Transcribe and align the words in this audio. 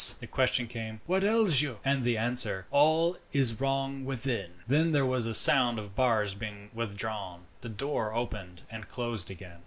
The 0.19 0.25
question 0.25 0.65
came, 0.65 0.99
"What 1.05 1.23
ails 1.23 1.61
you?" 1.61 1.77
And 1.85 2.03
the 2.03 2.17
answer, 2.17 2.65
"All 2.71 3.17
is 3.33 3.61
wrong 3.61 4.03
within." 4.03 4.53
Then 4.65 4.89
there 4.89 5.05
was 5.05 5.27
a 5.27 5.33
sound 5.35 5.77
of 5.77 5.93
bars 5.95 6.33
being 6.33 6.71
withdrawn, 6.73 7.41
and 7.41 7.45
the 7.61 7.69
door 7.69 8.11
opened 8.15 8.63
and 8.71 8.87
closed 8.89 9.29
again. 9.29 9.59